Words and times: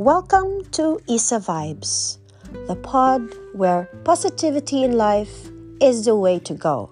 Welcome 0.00 0.64
to 0.80 0.98
Isa 1.08 1.40
Vibes, 1.40 2.16
the 2.66 2.74
pod 2.74 3.20
where 3.52 3.84
positivity 4.02 4.82
in 4.82 4.96
life 4.96 5.50
is 5.78 6.06
the 6.06 6.16
way 6.16 6.38
to 6.38 6.54
go. 6.54 6.88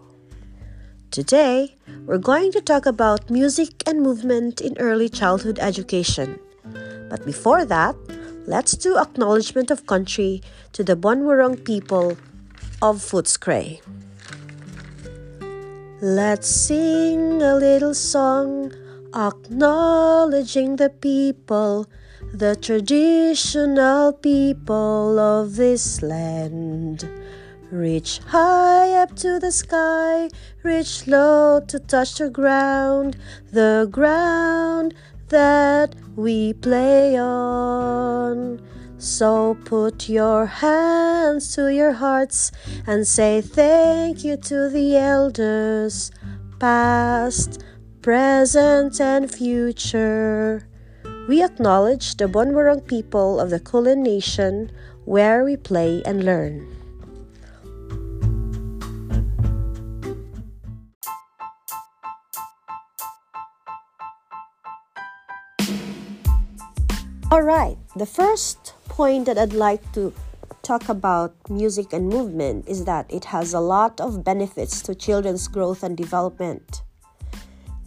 Today, 1.11 1.75
we're 2.05 2.19
going 2.19 2.53
to 2.53 2.61
talk 2.61 2.85
about 2.85 3.31
music 3.31 3.83
and 3.89 4.03
movement 4.03 4.61
in 4.61 4.77
early 4.77 5.09
childhood 5.09 5.59
education. 5.59 6.39
But 7.09 7.25
before 7.25 7.65
that, 7.65 7.97
let's 8.45 8.73
do 8.77 8.99
acknowledgement 8.99 9.71
of 9.71 9.87
country 9.87 10.43
to 10.73 10.85
the 10.85 10.95
Bonwurrung 10.95 11.65
people 11.65 12.11
of 12.83 13.01
Footscray. 13.01 13.81
Let's 16.03 16.47
sing 16.47 17.41
a 17.41 17.55
little 17.55 17.95
song 17.95 18.75
acknowledging 19.15 20.77
the 20.77 20.91
people 20.91 21.89
the 22.33 22.57
traditional 22.57 24.13
people 24.13 25.19
of 25.19 25.57
this 25.57 26.03
land. 26.03 27.09
Reach 27.71 28.19
high 28.19 28.93
up 28.95 29.15
to 29.17 29.39
the 29.39 29.53
sky, 29.53 30.31
reach 30.63 31.07
low 31.07 31.61
to 31.69 31.79
touch 31.79 32.17
the 32.17 32.31
ground, 32.31 33.17
the 33.53 33.89
ground 33.91 34.95
that 35.29 35.95
we 36.17 36.55
play 36.55 37.19
on. 37.19 38.61
So 38.99 39.57
put 39.65 40.09
your 40.09 40.47
hands 40.47 41.55
to 41.55 41.73
your 41.73 41.93
hearts 41.93 42.51
and 42.87 43.07
say 43.07 43.41
thank 43.41 44.25
you 44.25 44.37
to 44.37 44.69
the 44.69 44.97
elders, 44.97 46.11
past, 46.59 47.63
present, 48.01 49.01
and 49.01 49.31
future. 49.31 50.67
We 51.29 51.45
acknowledge 51.45 52.17
the 52.17 52.25
Bonwurrung 52.25 52.89
people 52.89 53.39
of 53.39 53.51
the 53.51 53.61
Kulin 53.61 54.03
Nation 54.03 54.73
where 55.05 55.45
we 55.45 55.59
play 55.61 56.01
and 56.07 56.25
learn. 56.25 56.65
All 67.31 67.43
right, 67.45 67.77
the 67.95 68.09
first 68.09 68.73
point 68.89 69.27
that 69.27 69.37
I'd 69.37 69.53
like 69.53 69.85
to 69.93 70.15
talk 70.63 70.89
about 70.89 71.37
music 71.51 71.93
and 71.93 72.09
movement 72.09 72.67
is 72.67 72.87
that 72.87 73.05
it 73.13 73.27
has 73.37 73.53
a 73.53 73.61
lot 73.61 74.01
of 74.01 74.25
benefits 74.25 74.81
to 74.81 74.95
children's 74.95 75.47
growth 75.47 75.83
and 75.83 75.95
development. 75.95 76.81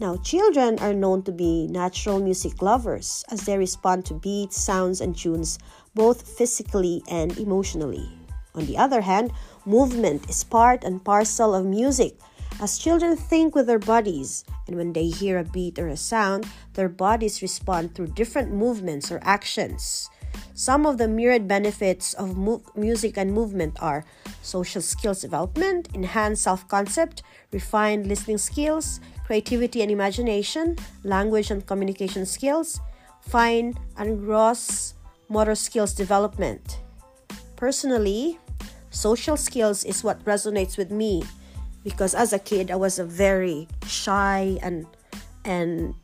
Now, 0.02 0.16
children 0.16 0.80
are 0.80 0.92
known 0.92 1.22
to 1.30 1.30
be 1.30 1.68
natural 1.68 2.18
music 2.18 2.60
lovers 2.60 3.22
as 3.30 3.46
they 3.46 3.56
respond 3.56 4.04
to 4.06 4.14
beats, 4.14 4.60
sounds, 4.60 5.00
and 5.00 5.16
tunes 5.16 5.60
both 5.94 6.26
physically 6.26 7.04
and 7.08 7.38
emotionally. 7.38 8.10
On 8.56 8.66
the 8.66 8.76
other 8.76 9.02
hand, 9.02 9.30
movement 9.64 10.28
is 10.28 10.42
part 10.42 10.82
and 10.82 11.04
parcel 11.04 11.54
of 11.54 11.64
music 11.64 12.18
as 12.58 12.78
children 12.78 13.14
think 13.14 13.54
with 13.54 13.68
their 13.68 13.78
bodies, 13.78 14.44
and 14.66 14.74
when 14.74 14.92
they 14.92 15.06
hear 15.06 15.38
a 15.38 15.44
beat 15.44 15.78
or 15.78 15.86
a 15.86 15.96
sound, 15.96 16.48
their 16.74 16.88
bodies 16.88 17.40
respond 17.40 17.94
through 17.94 18.18
different 18.18 18.50
movements 18.50 19.12
or 19.12 19.20
actions. 19.22 20.10
Some 20.54 20.84
of 20.86 20.98
the 20.98 21.08
myriad 21.08 21.48
benefits 21.48 22.12
of 22.14 22.36
mu- 22.36 22.60
music 22.76 23.16
and 23.16 23.32
movement 23.32 23.76
are 23.80 24.04
social 24.42 24.82
skills 24.82 25.22
development, 25.22 25.88
enhanced 25.94 26.42
self 26.42 26.68
concept, 26.68 27.22
refined 27.52 28.06
listening 28.06 28.38
skills, 28.38 29.00
creativity 29.24 29.82
and 29.82 29.90
imagination, 29.90 30.76
language 31.04 31.50
and 31.50 31.64
communication 31.66 32.26
skills, 32.26 32.80
fine 33.20 33.74
and 33.96 34.20
gross 34.20 34.94
motor 35.28 35.54
skills 35.54 35.94
development. 35.94 36.80
Personally, 37.56 38.38
social 38.90 39.36
skills 39.36 39.84
is 39.84 40.04
what 40.04 40.22
resonates 40.24 40.76
with 40.76 40.90
me 40.90 41.22
because 41.82 42.14
as 42.14 42.32
a 42.32 42.38
kid 42.38 42.70
I 42.70 42.76
was 42.76 42.98
a 42.98 43.04
very 43.04 43.68
shy 43.86 44.58
and 44.62 44.86
and 45.44 45.94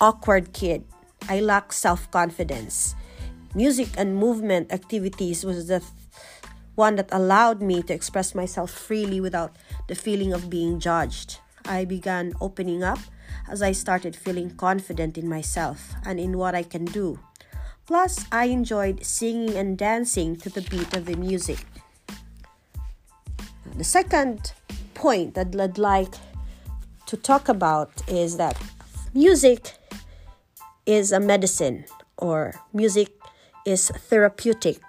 awkward 0.00 0.52
kid. 0.52 0.84
I 1.28 1.40
lacked 1.40 1.74
self-confidence. 1.74 2.94
Music 3.54 3.88
and 3.96 4.16
movement 4.16 4.72
activities 4.72 5.44
was 5.44 5.66
the 5.66 5.80
th- 5.80 5.90
one 6.76 6.94
that 6.94 7.08
allowed 7.10 7.60
me 7.60 7.82
to 7.82 7.92
express 7.92 8.34
myself 8.34 8.70
freely 8.70 9.20
without 9.20 9.56
the 9.88 9.94
feeling 9.94 10.32
of 10.32 10.48
being 10.48 10.78
judged. 10.78 11.38
I 11.64 11.84
began 11.84 12.32
opening 12.40 12.84
up 12.84 13.00
as 13.48 13.60
I 13.60 13.72
started 13.72 14.14
feeling 14.14 14.54
confident 14.54 15.18
in 15.18 15.28
myself 15.28 15.94
and 16.06 16.20
in 16.20 16.38
what 16.38 16.54
I 16.54 16.62
can 16.62 16.84
do. 16.84 17.18
Plus, 17.86 18.24
I 18.30 18.44
enjoyed 18.46 19.04
singing 19.04 19.56
and 19.56 19.76
dancing 19.76 20.36
to 20.36 20.48
the 20.48 20.62
beat 20.62 20.94
of 20.94 21.06
the 21.06 21.16
music. 21.16 21.58
The 23.76 23.84
second 23.84 24.52
point 24.94 25.34
that 25.34 25.58
I'd 25.58 25.76
like 25.76 26.14
to 27.06 27.16
talk 27.16 27.48
about 27.48 27.90
is 28.06 28.36
that 28.36 28.56
music 29.12 29.74
is 30.86 31.10
a 31.10 31.18
medicine 31.18 31.84
or 32.16 32.54
music 32.72 33.19
is 33.70 33.88
therapeutic. 34.10 34.82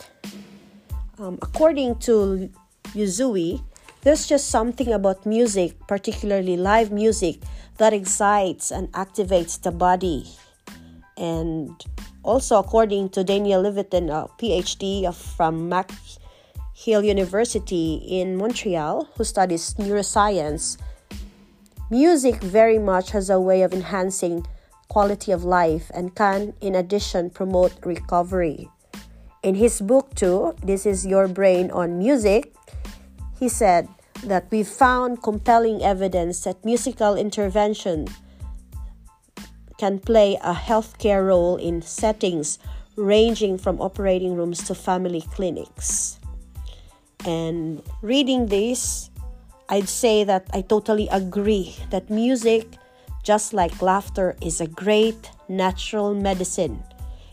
Um, 1.19 1.37
according 1.41 1.99
to 1.99 2.49
Yuzui, 2.93 3.61
there's 4.01 4.25
just 4.27 4.49
something 4.49 4.91
about 4.91 5.25
music, 5.25 5.77
particularly 5.87 6.57
live 6.57 6.91
music, 6.91 7.37
that 7.77 7.93
excites 7.93 8.71
and 8.71 8.91
activates 8.93 9.61
the 9.61 9.71
body. 9.71 10.25
And 11.17 11.69
also, 12.23 12.57
according 12.57 13.09
to 13.09 13.23
Daniel 13.23 13.63
Levitin, 13.63 14.09
a 14.09 14.27
PhD 14.41 15.13
from 15.13 15.69
McGill 15.69 17.05
University 17.05 17.95
in 17.95 18.35
Montreal, 18.37 19.07
who 19.15 19.23
studies 19.23 19.75
neuroscience, 19.75 20.77
music 21.91 22.41
very 22.41 22.79
much 22.79 23.11
has 23.11 23.29
a 23.29 23.39
way 23.39 23.61
of 23.61 23.73
enhancing 23.73 24.45
quality 24.91 25.31
of 25.31 25.47
life 25.47 25.87
and 25.95 26.11
can, 26.19 26.51
in 26.59 26.75
addition, 26.75 27.29
promote 27.29 27.71
recovery. 27.85 28.67
In 29.41 29.55
his 29.55 29.79
book, 29.79 30.13
too, 30.19 30.51
This 30.59 30.85
is 30.85 31.07
Your 31.07 31.31
Brain 31.31 31.71
on 31.71 31.97
Music, 31.97 32.51
he 33.39 33.47
said 33.47 33.87
that 34.27 34.51
we 34.51 34.67
found 34.67 35.23
compelling 35.23 35.81
evidence 35.81 36.43
that 36.43 36.65
musical 36.67 37.15
intervention 37.15 38.11
can 39.79 39.97
play 39.97 40.35
a 40.43 40.53
healthcare 40.53 41.25
role 41.25 41.55
in 41.55 41.81
settings 41.81 42.59
ranging 42.97 43.57
from 43.57 43.79
operating 43.79 44.35
rooms 44.35 44.59
to 44.67 44.75
family 44.75 45.23
clinics. 45.31 46.19
And 47.23 47.81
reading 48.03 48.47
this, 48.47 49.09
I'd 49.69 49.87
say 49.87 50.25
that 50.25 50.51
I 50.51 50.61
totally 50.61 51.07
agree 51.07 51.79
that 51.91 52.09
music, 52.09 52.75
just 53.23 53.53
like 53.53 53.81
laughter, 53.81 54.35
is 54.41 54.61
a 54.61 54.67
great 54.67 55.31
natural 55.47 56.13
medicine. 56.13 56.83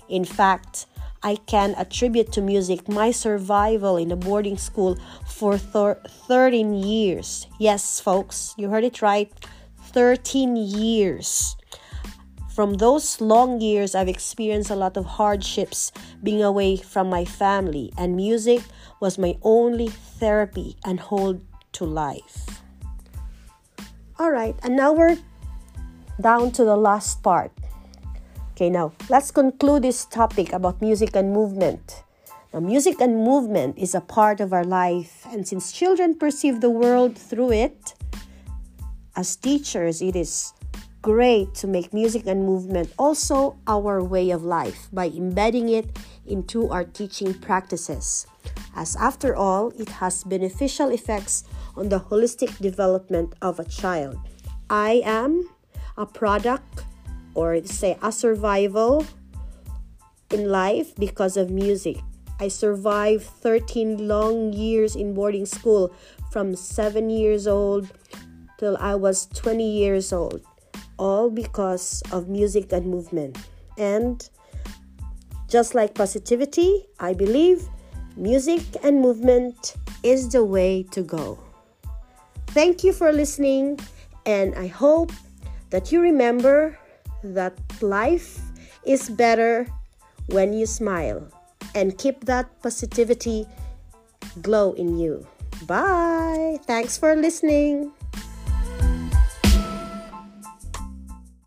In 0.08 0.24
fact, 0.24 0.86
I 1.22 1.36
can 1.46 1.74
attribute 1.76 2.30
to 2.32 2.40
music 2.40 2.88
my 2.88 3.10
survival 3.10 3.96
in 3.96 4.12
a 4.12 4.16
boarding 4.16 4.56
school 4.56 4.96
for 5.26 5.58
thir- 5.58 6.00
13 6.28 6.74
years. 6.74 7.46
Yes, 7.58 8.00
folks, 8.00 8.54
you 8.56 8.68
heard 8.70 8.84
it 8.84 9.02
right 9.02 9.32
13 9.92 10.56
years. 10.56 11.56
From 12.54 12.74
those 12.74 13.20
long 13.20 13.60
years, 13.60 13.94
I've 13.94 14.08
experienced 14.08 14.70
a 14.70 14.76
lot 14.76 14.96
of 14.96 15.04
hardships 15.06 15.92
being 16.22 16.42
away 16.42 16.76
from 16.76 17.08
my 17.08 17.24
family, 17.24 17.92
and 17.96 18.16
music 18.16 18.62
was 19.00 19.18
my 19.18 19.38
only 19.42 19.88
therapy 19.88 20.76
and 20.84 20.98
hold 20.98 21.44
to 21.72 21.84
life. 21.84 22.62
All 24.18 24.30
right, 24.30 24.56
and 24.62 24.74
now 24.74 24.92
we're 24.92 25.18
down 26.20 26.50
to 26.50 26.64
the 26.64 26.76
last 26.76 27.22
part 27.22 27.52
Okay, 28.58 28.70
now 28.70 28.90
let's 29.08 29.30
conclude 29.30 29.82
this 29.82 30.04
topic 30.04 30.52
about 30.52 30.82
music 30.82 31.14
and 31.14 31.32
movement. 31.32 32.02
Now, 32.52 32.58
music 32.58 33.00
and 33.00 33.22
movement 33.22 33.78
is 33.78 33.94
a 33.94 34.00
part 34.00 34.40
of 34.40 34.52
our 34.52 34.64
life, 34.64 35.24
and 35.30 35.46
since 35.46 35.70
children 35.70 36.18
perceive 36.18 36.60
the 36.60 36.68
world 36.68 37.16
through 37.16 37.52
it, 37.52 37.94
as 39.14 39.36
teachers, 39.36 40.02
it 40.02 40.16
is 40.16 40.54
great 41.02 41.54
to 41.54 41.68
make 41.68 41.94
music 41.94 42.26
and 42.26 42.44
movement 42.44 42.92
also 42.98 43.54
our 43.68 44.02
way 44.02 44.30
of 44.30 44.42
life 44.42 44.88
by 44.92 45.06
embedding 45.06 45.68
it 45.68 45.96
into 46.26 46.68
our 46.68 46.82
teaching 46.82 47.34
practices. 47.34 48.26
As 48.74 48.96
after 48.96 49.36
all, 49.36 49.70
it 49.78 50.02
has 50.02 50.24
beneficial 50.24 50.90
effects 50.90 51.44
on 51.76 51.90
the 51.90 52.00
holistic 52.00 52.58
development 52.58 53.36
of 53.40 53.60
a 53.60 53.70
child. 53.70 54.18
I 54.68 55.00
am 55.04 55.48
a 55.98 56.06
product 56.06 56.84
or 57.34 57.62
say 57.64 57.98
a 58.02 58.10
survival 58.10 59.04
in 60.30 60.48
life 60.48 60.94
because 60.96 61.36
of 61.36 61.50
music. 61.50 61.98
I 62.40 62.48
survived 62.48 63.24
13 63.24 64.08
long 64.08 64.52
years 64.52 64.96
in 64.96 65.12
boarding 65.12 65.44
school 65.44 65.92
from 66.30 66.54
7 66.54 67.10
years 67.10 67.46
old 67.46 67.90
till 68.58 68.76
I 68.78 68.94
was 68.94 69.26
20 69.34 69.68
years 69.68 70.12
old, 70.12 70.40
all 70.96 71.30
because 71.30 72.02
of 72.12 72.28
music 72.28 72.72
and 72.72 72.86
movement. 72.86 73.36
And 73.76 74.22
Just 75.48 75.74
like 75.74 75.94
positivity, 75.94 76.84
I 77.00 77.14
believe 77.14 77.66
music 78.16 78.60
and 78.82 79.00
movement 79.00 79.76
is 80.02 80.28
the 80.28 80.44
way 80.44 80.82
to 80.92 81.02
go. 81.02 81.38
Thank 82.48 82.84
you 82.84 82.92
for 82.92 83.12
listening, 83.12 83.80
and 84.26 84.54
I 84.56 84.66
hope 84.66 85.10
that 85.70 85.92
you 85.92 86.00
remember 86.00 86.78
that 87.22 87.54
life 87.82 88.40
is 88.84 89.10
better 89.10 89.66
when 90.28 90.52
you 90.52 90.66
smile 90.66 91.26
and 91.74 91.96
keep 91.98 92.24
that 92.24 92.46
positivity 92.62 93.46
glow 94.42 94.72
in 94.72 94.98
you. 94.98 95.26
Bye. 95.66 96.58
Thanks 96.66 96.96
for 96.96 97.16
listening. 97.16 97.92